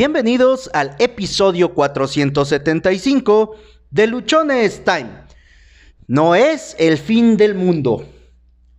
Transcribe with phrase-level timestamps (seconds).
[0.00, 3.54] Bienvenidos al episodio 475
[3.90, 5.10] de Luchones Time.
[6.06, 8.08] No es el fin del mundo.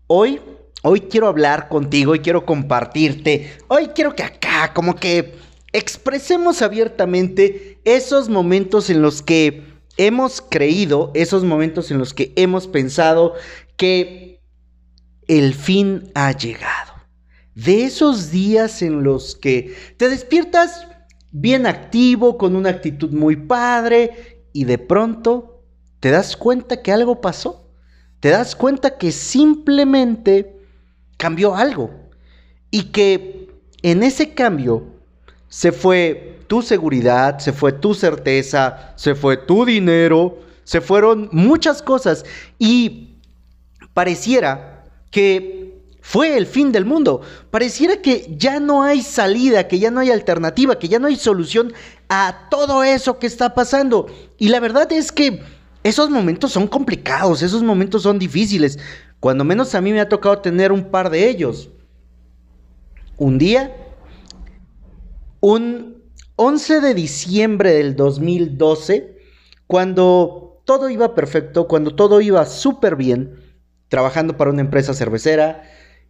[0.07, 0.42] Hoy,
[0.81, 3.55] hoy quiero hablar contigo y quiero compartirte.
[3.68, 5.36] Hoy quiero que acá como que
[5.71, 9.63] expresemos abiertamente esos momentos en los que
[9.97, 13.35] hemos creído, esos momentos en los que hemos pensado
[13.77, 14.41] que
[15.27, 16.93] el fin ha llegado.
[17.53, 20.88] De esos días en los que te despiertas
[21.32, 25.62] bien activo, con una actitud muy padre, y de pronto
[25.99, 27.67] te das cuenta que algo pasó.
[28.20, 30.55] Te das cuenta que simplemente
[31.17, 31.91] cambió algo.
[32.70, 33.49] Y que
[33.81, 34.84] en ese cambio
[35.48, 41.82] se fue tu seguridad, se fue tu certeza, se fue tu dinero, se fueron muchas
[41.82, 42.26] cosas.
[42.57, 43.18] Y
[43.93, 45.60] pareciera que
[46.02, 47.22] fue el fin del mundo.
[47.52, 51.16] Pareciera que ya no hay salida, que ya no hay alternativa, que ya no hay
[51.16, 51.74] solución
[52.10, 54.08] a todo eso que está pasando.
[54.38, 55.41] Y la verdad es que
[55.84, 58.80] esos momentos son complicados, esos momentos son difíciles.
[59.20, 61.70] Cuando menos a mí me ha tocado tener un par de ellos.
[63.18, 63.76] Un día,
[65.40, 66.02] un
[66.36, 69.18] 11 de diciembre del 2012,
[69.68, 73.36] cuando todo iba perfecto, cuando todo iba súper bien,
[73.90, 75.63] trabajando para una empresa cervecera,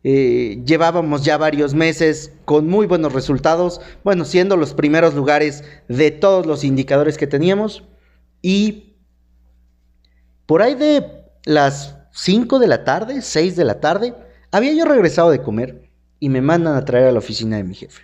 [0.04, 6.12] eh, llevábamos ya varios meses con muy buenos resultados, bueno, siendo los primeros lugares de
[6.12, 7.84] todos los indicadores que teníamos.
[8.42, 8.96] Y
[10.46, 11.06] por ahí de
[11.46, 14.16] las 5 de la tarde, 6 de la tarde,
[14.52, 17.76] había yo regresado de comer y me mandan a traer a la oficina de mi
[17.76, 18.02] jefe.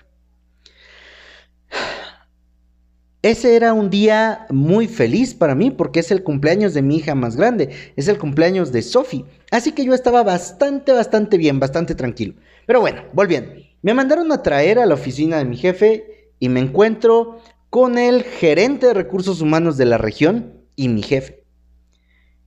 [3.28, 7.14] Ese era un día muy feliz para mí porque es el cumpleaños de mi hija
[7.14, 9.26] más grande, es el cumpleaños de Sophie.
[9.52, 12.36] Así que yo estaba bastante, bastante bien, bastante tranquilo.
[12.66, 13.52] Pero bueno, volviendo.
[13.82, 18.24] Me mandaron a traer a la oficina de mi jefe y me encuentro con el
[18.24, 21.44] gerente de recursos humanos de la región y mi jefe.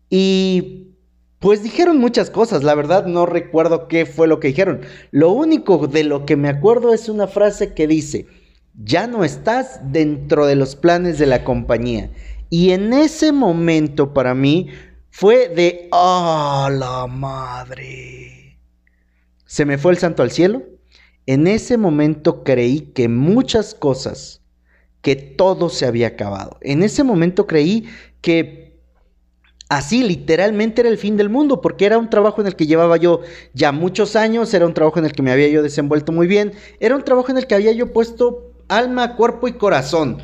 [0.08, 0.94] Y
[1.40, 4.80] pues dijeron muchas cosas, la verdad no recuerdo qué fue lo que dijeron.
[5.10, 8.28] Lo único de lo que me acuerdo es una frase que dice,
[8.75, 12.10] ya no estás dentro de los planes de la compañía.
[12.48, 14.69] Y en ese momento para mí
[15.10, 18.58] fue de, ¡ah, la madre!
[19.44, 20.62] Se me fue el santo al cielo.
[21.26, 24.42] En ese momento creí que muchas cosas,
[25.02, 26.58] que todo se había acabado.
[26.60, 27.88] En ese momento creí
[28.20, 28.81] que
[29.69, 32.97] así literalmente era el fin del mundo, porque era un trabajo en el que llevaba
[32.97, 33.20] yo
[33.54, 36.52] ya muchos años, era un trabajo en el que me había yo desenvuelto muy bien,
[36.81, 40.19] era un trabajo en el que había yo puesto alma, cuerpo y corazón.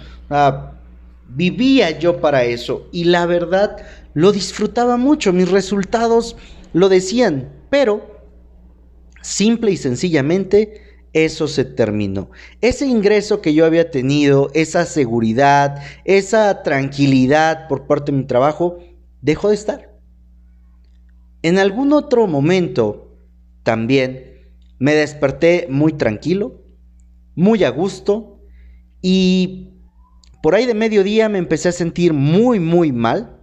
[1.29, 3.77] vivía yo para eso y la verdad
[4.15, 6.37] lo disfrutaba mucho, mis resultados
[6.73, 8.23] lo decían, pero
[9.21, 12.31] simple y sencillamente eso se terminó.
[12.61, 18.79] Ese ingreso que yo había tenido, esa seguridad, esa tranquilidad por parte de mi trabajo,
[19.23, 19.99] dejó de estar.
[21.43, 23.17] En algún otro momento
[23.63, 24.43] también
[24.79, 26.63] me desperté muy tranquilo,
[27.35, 28.36] muy a gusto
[29.03, 29.75] y
[30.43, 33.37] por ahí de mediodía me empecé a sentir muy, muy mal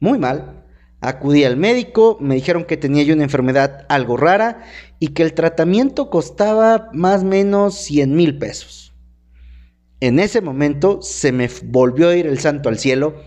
[0.00, 0.64] muy mal.
[1.00, 4.64] Acudí al médico, me dijeron que tenía yo una enfermedad algo rara
[4.98, 8.94] y que el tratamiento costaba más o menos 100 mil pesos.
[10.00, 13.22] En ese momento se me volvió a ir el santo al cielo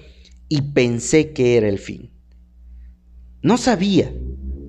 [0.50, 2.12] y pensé que era el fin.
[3.41, 4.12] No sabía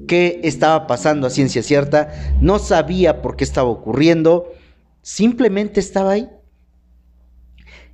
[0.06, 4.53] qué estaba pasando a ciencia cierta, no sabía por qué estaba ocurriendo,
[5.03, 6.28] simplemente estaba ahí.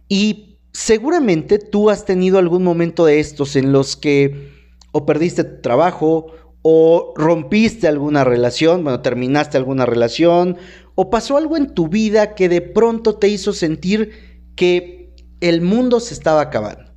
[0.09, 4.53] Y Seguramente tú has tenido algún momento de estos en los que
[4.93, 6.27] o perdiste tu trabajo
[6.61, 10.59] o rompiste alguna relación, bueno, terminaste alguna relación
[10.95, 15.99] o pasó algo en tu vida que de pronto te hizo sentir que el mundo
[15.99, 16.93] se estaba acabando,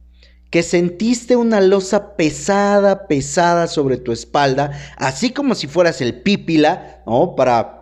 [0.50, 7.02] que sentiste una losa pesada, pesada sobre tu espalda, así como si fueras el pípila,
[7.08, 7.34] ¿no?
[7.38, 7.79] Para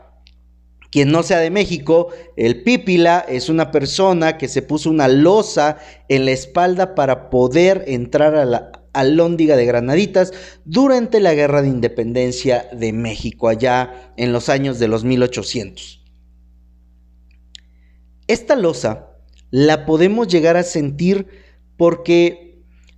[0.98, 5.78] quien no sea de México, el pípila es una persona que se puso una losa
[6.10, 10.34] en la espalda para poder entrar a la alóndiga de Granaditas
[10.66, 16.04] durante la Guerra de Independencia de México, allá en los años de los 1800.
[18.26, 19.20] Esta losa
[19.52, 21.28] la podemos llegar a sentir
[21.78, 22.47] porque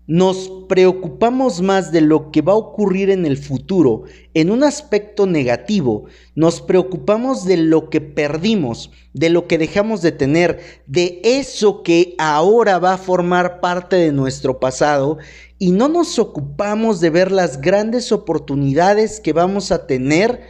[0.10, 5.28] nos preocupamos más de lo que va a ocurrir en el futuro en un aspecto
[5.28, 11.84] negativo, nos preocupamos de lo que perdimos, de lo que dejamos de tener, de eso
[11.84, 15.20] que ahora va a formar parte de nuestro pasado
[15.60, 20.42] y no nos ocupamos de ver las grandes oportunidades que vamos a tener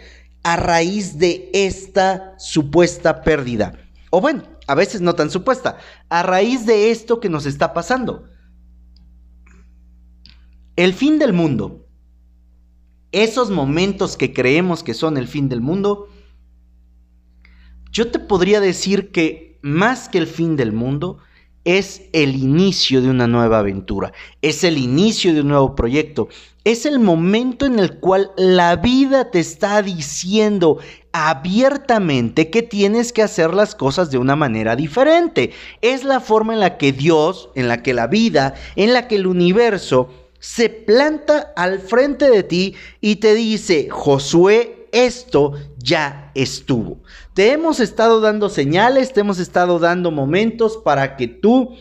[0.42, 3.74] a raíz de esta supuesta pérdida.
[4.10, 8.24] O bueno, a veces no tan supuesta, a raíz de esto que nos está pasando.
[10.80, 11.86] El fin del mundo.
[13.12, 16.08] Esos momentos que creemos que son el fin del mundo,
[17.92, 21.18] yo te podría decir que más que el fin del mundo,
[21.66, 26.30] es el inicio de una nueva aventura, es el inicio de un nuevo proyecto,
[26.64, 30.78] es el momento en el cual la vida te está diciendo
[31.12, 35.52] abiertamente que tienes que hacer las cosas de una manera diferente.
[35.82, 39.18] Es la forma en la que Dios, en la que la vida, en la que
[39.18, 40.10] el universo
[40.40, 47.00] se planta al frente de ti y te dice, Josué, esto ya estuvo.
[47.34, 51.76] Te hemos estado dando señales, te hemos estado dando momentos para que tú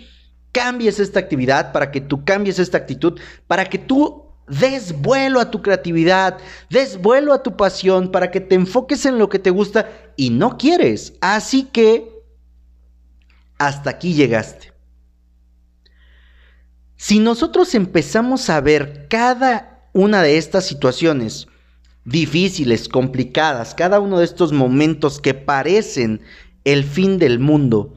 [0.53, 5.51] cambies esta actividad, para que tú cambies esta actitud, para que tú des vuelo a
[5.51, 6.39] tu creatividad,
[6.71, 10.31] des vuelo a tu pasión, para que te enfoques en lo que te gusta y
[10.31, 11.15] no quieres.
[11.21, 12.11] Así que
[13.59, 14.73] hasta aquí llegaste.
[17.01, 21.47] Si nosotros empezamos a ver cada una de estas situaciones
[22.05, 26.21] difíciles, complicadas, cada uno de estos momentos que parecen
[26.65, 27.95] el fin del mundo,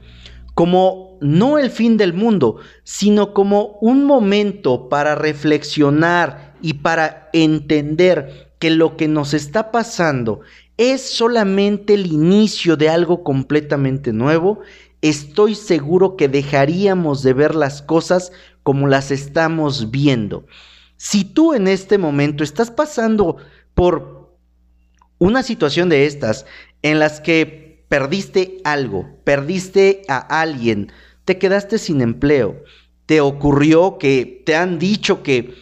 [0.54, 8.54] como no el fin del mundo, sino como un momento para reflexionar y para entender
[8.60, 10.42] que lo que nos está pasando
[10.76, 14.60] es solamente el inicio de algo completamente nuevo,
[15.00, 18.30] estoy seguro que dejaríamos de ver las cosas
[18.62, 20.46] como las estamos viendo.
[20.96, 23.36] Si tú en este momento estás pasando
[23.74, 24.36] por
[25.18, 26.46] una situación de estas
[26.82, 30.92] en las que perdiste algo, perdiste a alguien,
[31.24, 32.62] te quedaste sin empleo,
[33.06, 35.54] te ocurrió que te han dicho que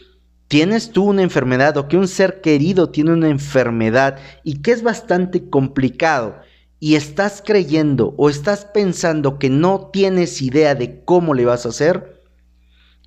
[0.48, 4.82] tienes tú una enfermedad o que un ser querido tiene una enfermedad y que es
[4.82, 6.36] bastante complicado
[6.80, 11.68] y estás creyendo o estás pensando que no tienes idea de cómo le vas a
[11.68, 12.19] hacer,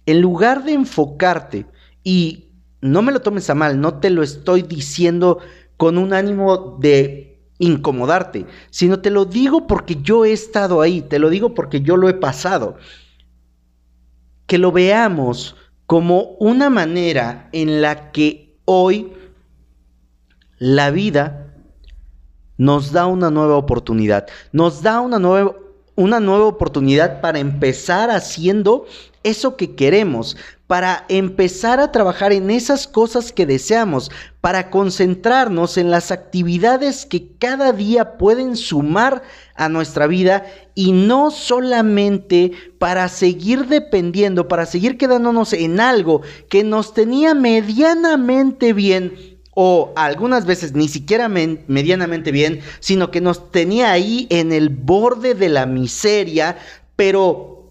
[0.05, 1.65] en lugar de enfocarte,
[2.03, 2.49] y
[2.81, 5.39] no me lo tomes a mal, no te lo estoy diciendo
[5.77, 11.19] con un ánimo de incomodarte, sino te lo digo porque yo he estado ahí, te
[11.19, 12.75] lo digo porque yo lo he pasado.
[14.47, 15.55] Que lo veamos
[15.85, 19.13] como una manera en la que hoy
[20.57, 21.55] la vida
[22.57, 25.55] nos da una nueva oportunidad, nos da una nueva,
[25.95, 28.85] una nueva oportunidad para empezar haciendo
[29.23, 30.37] eso que queremos,
[30.67, 34.09] para empezar a trabajar en esas cosas que deseamos,
[34.41, 39.21] para concentrarnos en las actividades que cada día pueden sumar
[39.55, 46.63] a nuestra vida y no solamente para seguir dependiendo, para seguir quedándonos en algo que
[46.63, 53.91] nos tenía medianamente bien o algunas veces ni siquiera medianamente bien, sino que nos tenía
[53.91, 56.57] ahí en el borde de la miseria,
[56.95, 57.62] pero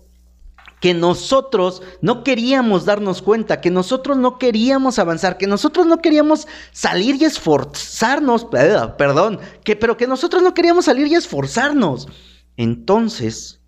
[0.82, 6.48] que nosotros no queríamos darnos cuenta, que nosotros no queríamos avanzar, que nosotros no queríamos
[6.72, 8.46] salir y esforzarnos,
[8.98, 12.08] perdón, que, pero que nosotros no queríamos salir y esforzarnos.
[12.56, 13.60] Entonces,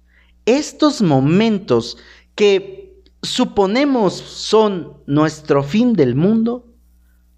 [0.44, 1.98] estos momentos
[2.34, 6.66] que suponemos son nuestro fin del mundo,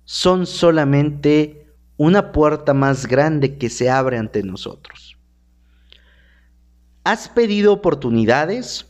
[0.07, 5.19] son solamente una puerta más grande que se abre ante nosotros.
[7.05, 8.87] ¿Has pedido oportunidades?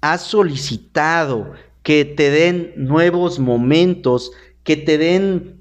[0.00, 4.32] Has solicitado que te den nuevos momentos,
[4.64, 5.60] que te den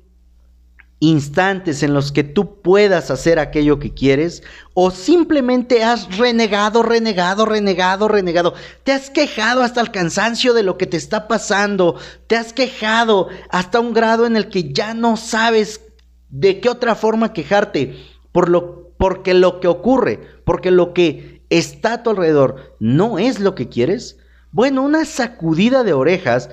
[0.99, 7.45] instantes en los que tú puedas hacer aquello que quieres, o simplemente has renegado, renegado,
[7.45, 11.95] renegado, renegado, te has quejado hasta el cansancio de lo que te está pasando,
[12.27, 15.81] te has quejado hasta un grado en el que ya no sabes
[16.29, 17.95] de qué otra forma quejarte,
[18.33, 23.39] por lo, porque lo que ocurre, porque lo que está a tu alrededor no es
[23.39, 24.17] lo que quieres,
[24.51, 26.49] bueno, una sacudida de orejas,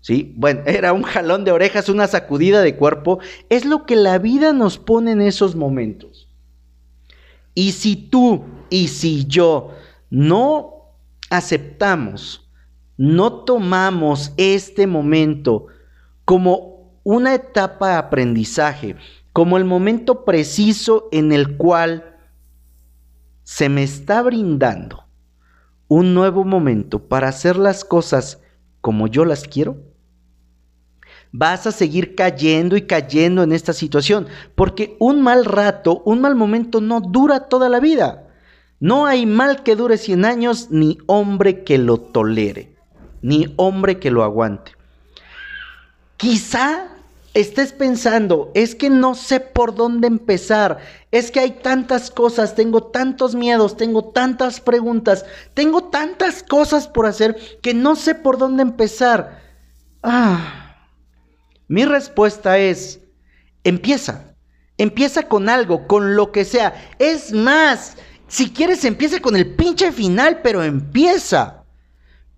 [0.00, 4.18] sí, bueno, era un jalón de orejas, una sacudida de cuerpo, es lo que la
[4.18, 6.28] vida nos pone en esos momentos.
[7.54, 9.72] Y si tú y si yo
[10.08, 10.94] no
[11.30, 12.48] aceptamos,
[12.96, 15.66] no tomamos este momento
[16.24, 18.96] como una etapa de aprendizaje,
[19.32, 22.16] como el momento preciso en el cual
[23.42, 24.99] se me está brindando
[25.90, 28.38] un nuevo momento para hacer las cosas
[28.80, 29.76] como yo las quiero?
[31.32, 36.36] Vas a seguir cayendo y cayendo en esta situación, porque un mal rato, un mal
[36.36, 38.28] momento no dura toda la vida.
[38.78, 42.72] No hay mal que dure 100 años, ni hombre que lo tolere,
[43.20, 44.72] ni hombre que lo aguante.
[46.16, 46.86] Quizá
[47.34, 50.78] estés pensando, es que no sé por dónde empezar,
[51.10, 57.06] es que hay tantas cosas, tengo tantos miedos, tengo tantas preguntas, tengo tantas cosas por
[57.06, 59.40] hacer que no sé por dónde empezar.
[60.02, 60.88] Ah,
[61.68, 63.00] mi respuesta es,
[63.62, 64.34] empieza,
[64.76, 66.74] empieza con algo, con lo que sea.
[66.98, 67.96] Es más,
[68.26, 71.59] si quieres empieza con el pinche final, pero empieza.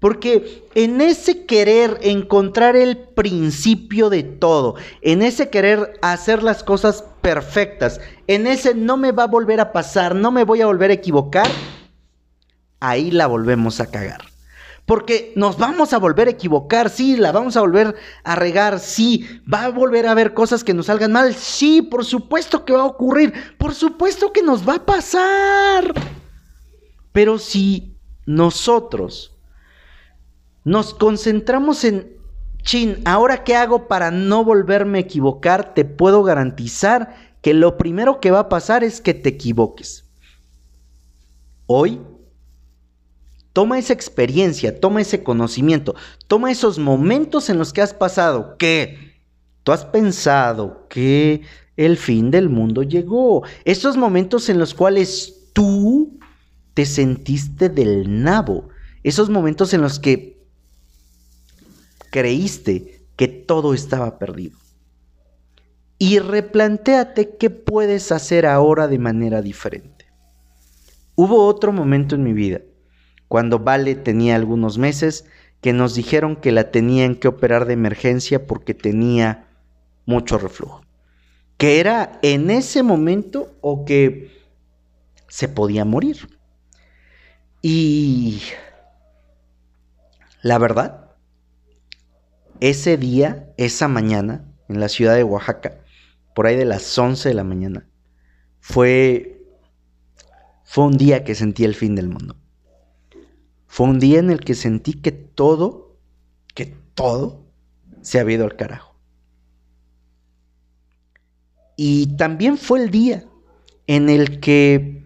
[0.02, 7.04] Porque en ese querer encontrar el principio de todo, en ese querer hacer las cosas
[7.20, 10.90] perfectas, en ese no me va a volver a pasar, no me voy a volver
[10.90, 11.46] a equivocar,
[12.80, 14.24] ahí la volvemos a cagar.
[14.86, 17.94] Porque nos vamos a volver a equivocar, sí, la vamos a volver
[18.24, 22.04] a regar, sí, va a volver a haber cosas que nos salgan mal, sí, por
[22.04, 25.94] supuesto que va a ocurrir, por supuesto que nos va a pasar.
[27.12, 29.31] Pero si nosotros
[30.64, 32.16] nos concentramos en,
[32.62, 38.20] chin, ahora qué hago para no volverme a equivocar, te puedo garantizar que lo primero
[38.20, 40.04] que va a pasar es que te equivoques.
[41.66, 42.00] Hoy,
[43.52, 45.94] toma esa experiencia, toma ese conocimiento,
[46.28, 49.16] toma esos momentos en los que has pasado, que
[49.64, 51.42] tú has pensado que
[51.76, 56.18] el fin del mundo llegó, esos momentos en los cuales tú
[56.74, 58.68] te sentiste del nabo,
[59.02, 60.41] esos momentos en los que
[62.12, 64.56] creíste que todo estaba perdido.
[65.98, 70.06] Y replantéate qué puedes hacer ahora de manera diferente.
[71.16, 72.60] Hubo otro momento en mi vida,
[73.28, 75.24] cuando Vale tenía algunos meses,
[75.60, 79.48] que nos dijeron que la tenían que operar de emergencia porque tenía
[80.04, 80.82] mucho reflujo.
[81.56, 84.32] Que era en ese momento o que
[85.28, 86.28] se podía morir.
[87.62, 88.42] Y
[90.42, 91.01] la verdad
[92.60, 95.80] ese día, esa mañana, en la ciudad de Oaxaca,
[96.34, 97.86] por ahí de las 11 de la mañana,
[98.60, 99.44] fue,
[100.64, 102.36] fue un día que sentí el fin del mundo.
[103.66, 105.98] Fue un día en el que sentí que todo,
[106.54, 107.46] que todo
[108.02, 108.94] se había ido al carajo.
[111.76, 113.24] Y también fue el día
[113.86, 115.04] en el que,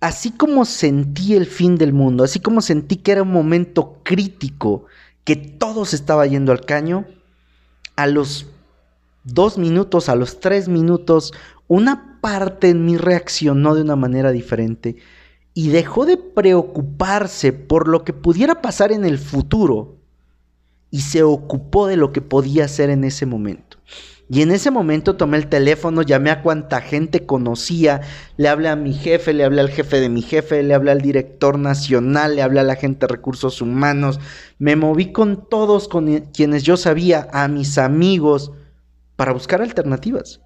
[0.00, 4.86] así como sentí el fin del mundo, así como sentí que era un momento crítico
[5.26, 7.04] que todo se estaba yendo al caño,
[7.96, 8.46] a los
[9.24, 11.34] dos minutos, a los tres minutos,
[11.66, 14.96] una parte en mí reaccionó de una manera diferente
[15.52, 19.96] y dejó de preocuparse por lo que pudiera pasar en el futuro
[20.92, 23.65] y se ocupó de lo que podía hacer en ese momento.
[24.28, 28.00] Y en ese momento tomé el teléfono, llamé a cuanta gente conocía,
[28.36, 31.00] le hablé a mi jefe, le hablé al jefe de mi jefe, le hablé al
[31.00, 34.18] director nacional, le hablé a la gente de recursos humanos,
[34.58, 38.50] me moví con todos con quienes yo sabía, a mis amigos,
[39.14, 40.40] para buscar alternativas.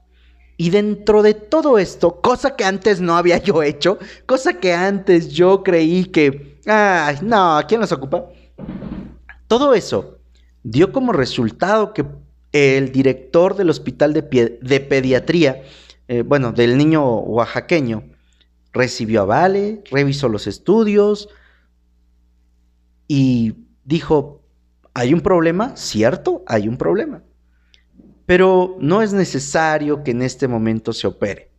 [0.59, 5.31] Y dentro de todo esto, cosa que antes no había yo hecho, cosa que antes
[5.31, 8.27] yo creí que, ay, no, ¿quién nos ocupa?
[9.49, 10.19] Todo eso
[10.63, 12.05] dio como resultado que
[12.53, 15.63] el director del hospital de, pediatría,
[16.09, 18.05] eh, bueno, del niño oaxaqueño,
[18.73, 21.29] recibió a Vale, revisó los estudios
[23.09, 23.55] y
[23.85, 24.43] dijo,
[24.95, 25.77] ¿hay un problema?
[25.77, 27.23] Cierto, hay un problema.
[28.27, 31.51] Pero no es necesario que en este momento se opere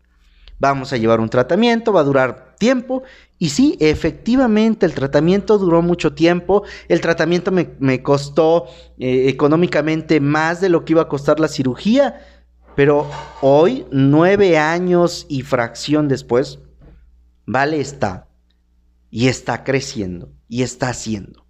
[0.62, 3.02] vamos a llevar un tratamiento, va a durar tiempo.
[3.40, 6.62] Y sí, efectivamente, el tratamiento duró mucho tiempo.
[6.88, 8.68] El tratamiento me, costó
[9.00, 12.22] eh, económicamente más de lo que iba a costar la cirugía.
[12.76, 13.10] Pero
[13.42, 16.60] hoy, nueve años y fracción después,
[17.48, 18.28] Vale está.
[19.10, 20.32] Y está creciendo.
[20.48, 21.44] Y está haciendo.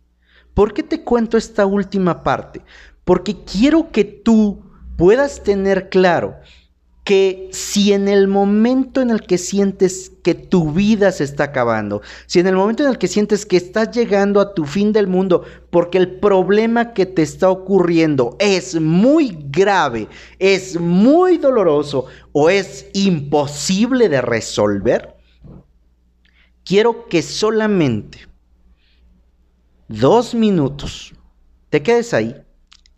[0.54, 2.62] ¿Por qué te cuento esta última parte?
[3.04, 4.64] Porque quiero que tú
[4.96, 6.38] puedas tener claro
[7.12, 12.02] que si en el momento en el que sientes que tu vida se está acabando,
[12.26, 15.08] si en el momento en el que sientes que estás llegando a tu fin del
[15.08, 20.08] mundo, porque el problema que te está ocurriendo es muy grave,
[20.40, 25.18] es muy doloroso o es imposible de resolver,
[26.64, 28.20] quiero que solamente
[29.90, 31.14] dos minutos
[31.70, 32.38] te quedes ahí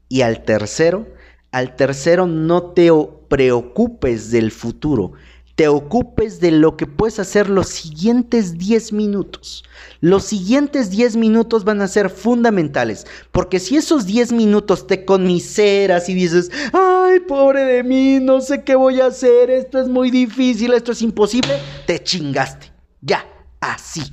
[0.08, 1.08] y al tercero,
[1.52, 2.92] al tercero no te
[3.34, 5.14] preocupes del futuro,
[5.56, 9.64] te ocupes de lo que puedes hacer los siguientes 10 minutos.
[10.02, 16.10] Los siguientes 10 minutos van a ser fundamentales, porque si esos 10 minutos te conmiseras
[16.10, 20.12] y dices, ay, pobre de mí, no sé qué voy a hacer, esto es muy
[20.12, 22.72] difícil, esto es imposible, te chingaste.
[23.02, 23.26] Ya,
[23.62, 24.04] así.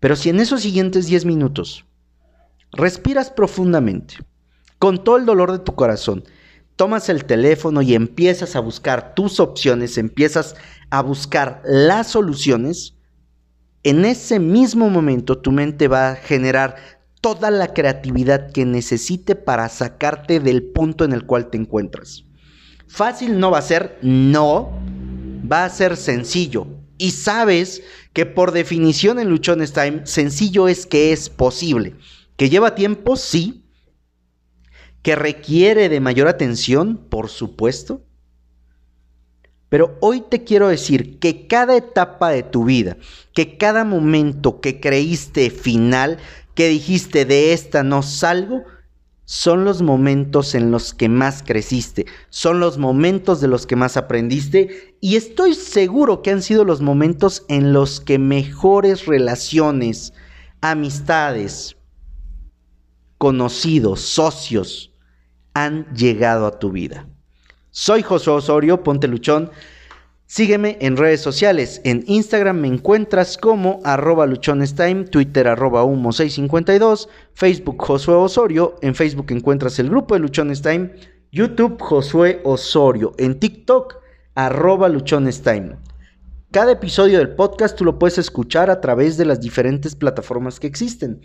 [0.00, 1.86] Pero si en esos siguientes 10 minutos
[2.72, 4.16] respiras profundamente,
[4.78, 6.24] con todo el dolor de tu corazón,
[6.80, 10.56] tomas el teléfono y empiezas a buscar tus opciones, empiezas
[10.88, 12.94] a buscar las soluciones,
[13.82, 16.76] en ese mismo momento tu mente va a generar
[17.20, 22.24] toda la creatividad que necesite para sacarte del punto en el cual te encuentras.
[22.88, 24.72] Fácil no va a ser, no,
[25.52, 26.66] va a ser sencillo.
[26.96, 27.82] Y sabes
[28.14, 31.96] que por definición en Luchones Time, sencillo es que es posible.
[32.38, 33.59] Que lleva tiempo, sí.
[35.02, 38.02] Que requiere de mayor atención, por supuesto.
[39.70, 42.96] Pero hoy te quiero decir que cada etapa de tu vida,
[43.32, 46.18] que cada momento que creíste final,
[46.54, 48.64] que dijiste de esta no salgo,
[49.24, 53.96] son los momentos en los que más creciste, son los momentos de los que más
[53.96, 60.12] aprendiste y estoy seguro que han sido los momentos en los que mejores relaciones,
[60.60, 61.76] amistades,
[63.18, 64.89] conocidos, socios
[65.54, 67.06] han llegado a tu vida.
[67.70, 69.50] Soy Josué Osorio, ponte luchón.
[70.26, 71.80] Sígueme en redes sociales.
[71.84, 78.76] En Instagram me encuentras como arroba luchonestime, Twitter arroba humo652, Facebook Josué Osorio.
[78.80, 80.92] En Facebook encuentras el grupo de Luchonestime,
[81.32, 83.12] YouTube Josué Osorio.
[83.18, 83.96] En TikTok
[84.36, 85.76] arroba luchonestime.
[86.52, 90.66] Cada episodio del podcast tú lo puedes escuchar a través de las diferentes plataformas que
[90.66, 91.20] existen.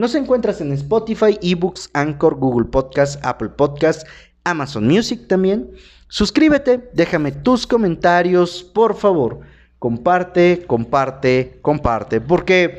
[0.00, 4.08] Nos encuentras en Spotify, eBooks, Anchor, Google Podcast, Apple Podcast
[4.44, 5.72] Amazon Music también.
[6.08, 9.40] Suscríbete, déjame tus comentarios, por favor.
[9.78, 12.78] Comparte, comparte, comparte, porque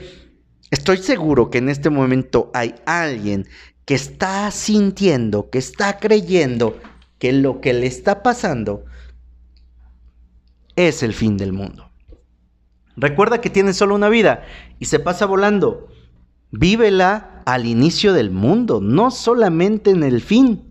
[0.72, 3.46] estoy seguro que en este momento hay alguien
[3.86, 6.80] que está sintiendo, que está creyendo
[7.20, 8.84] que lo que le está pasando
[10.76, 11.92] es el fin del mundo.
[12.96, 14.44] Recuerda que tienes solo una vida
[14.80, 15.88] y se pasa volando.
[16.52, 20.71] Vívela al inicio del mundo, no solamente en el fin.